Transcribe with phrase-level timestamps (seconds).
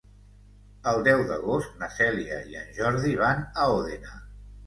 [0.91, 4.17] El deu d'agost na Cèlia i en Jordi van a Òdena.